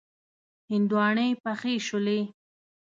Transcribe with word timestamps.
هندواڼی 0.71 1.29
پخې 1.43 1.73
شولې. 1.87 2.19